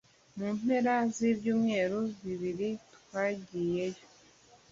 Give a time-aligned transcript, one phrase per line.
[0.37, 4.03] mu mpera z'ibyumweru bibiri, twagiyeyo